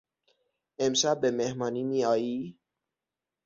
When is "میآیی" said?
1.83-2.59